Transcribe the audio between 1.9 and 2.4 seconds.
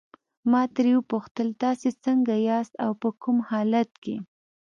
څنګه